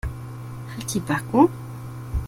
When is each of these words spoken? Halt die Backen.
Halt 0.73 0.95
die 0.95 0.99
Backen. 0.99 1.47